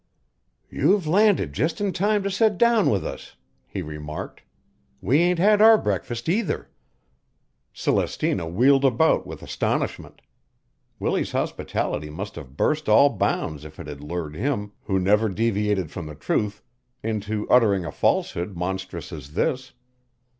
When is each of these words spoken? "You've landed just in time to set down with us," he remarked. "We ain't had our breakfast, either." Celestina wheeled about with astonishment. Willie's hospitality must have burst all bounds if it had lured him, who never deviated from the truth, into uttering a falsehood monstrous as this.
"You've 0.71 1.05
landed 1.05 1.53
just 1.53 1.79
in 1.79 1.93
time 1.93 2.23
to 2.23 2.31
set 2.31 2.57
down 2.57 2.89
with 2.89 3.05
us," 3.05 3.35
he 3.67 3.83
remarked. 3.83 4.41
"We 4.99 5.19
ain't 5.19 5.37
had 5.37 5.61
our 5.61 5.77
breakfast, 5.77 6.27
either." 6.27 6.71
Celestina 7.71 8.47
wheeled 8.47 8.83
about 8.83 9.27
with 9.27 9.43
astonishment. 9.43 10.23
Willie's 10.97 11.33
hospitality 11.33 12.09
must 12.09 12.33
have 12.35 12.57
burst 12.57 12.89
all 12.89 13.09
bounds 13.09 13.63
if 13.63 13.79
it 13.79 13.85
had 13.85 14.01
lured 14.01 14.35
him, 14.35 14.71
who 14.85 14.97
never 14.99 15.29
deviated 15.29 15.91
from 15.91 16.07
the 16.07 16.15
truth, 16.15 16.63
into 17.03 17.47
uttering 17.47 17.85
a 17.85 17.91
falsehood 17.91 18.57
monstrous 18.57 19.11
as 19.11 19.33
this. 19.33 19.73